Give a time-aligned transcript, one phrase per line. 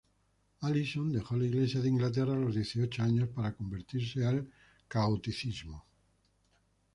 [0.63, 4.49] Alison dejó la Iglesia de Inglaterra a los dieciocho años, para convertirse al
[4.87, 5.85] catolicismo.